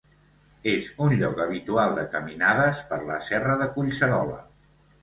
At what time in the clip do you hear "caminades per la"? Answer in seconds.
2.17-3.21